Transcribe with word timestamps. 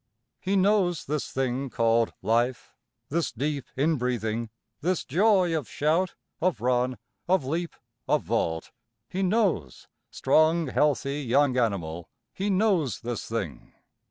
He 0.39 0.55
knows 0.55 1.05
this 1.05 1.29
thing 1.31 1.69
called 1.69 2.11
Life, 2.23 2.73
this 3.09 3.31
deep 3.31 3.65
inbreathing, 3.77 4.49
this 4.79 5.05
joy 5.05 5.55
of 5.55 5.69
shout, 5.69 6.15
of 6.41 6.59
run, 6.59 6.97
of 7.27 7.45
leap, 7.45 7.75
of 8.07 8.23
vault. 8.23 8.71
He 9.07 9.21
knows 9.21 9.87
strong 10.09 10.69
healthy 10.69 11.21
young 11.21 11.55
animal 11.55 12.09
he 12.33 12.49
knows 12.49 13.01
this 13.01 13.27
thing. 13.27 13.73